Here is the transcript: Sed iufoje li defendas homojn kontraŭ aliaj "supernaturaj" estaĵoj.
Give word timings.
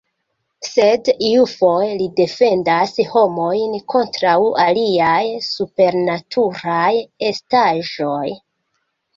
Sed 0.67 1.09
iufoje 1.27 1.91
li 1.99 2.07
defendas 2.19 2.95
homojn 3.11 3.77
kontraŭ 3.95 4.33
aliaj 4.65 5.23
"supernaturaj" 5.51 6.91
estaĵoj. 7.33 8.27